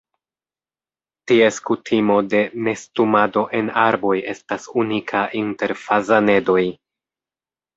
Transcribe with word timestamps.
Ties 1.31 1.59
kutimo 1.69 2.15
de 2.31 2.39
nestumado 2.69 3.43
en 3.61 3.69
arboj 3.83 4.17
estas 4.33 4.67
unika 4.85 5.23
inter 5.43 5.77
fazanedoj. 5.83 6.61